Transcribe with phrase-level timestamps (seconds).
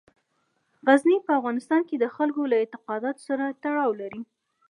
[0.87, 4.21] غزني په افغانستان کې د خلکو له اعتقاداتو سره تړاو لري.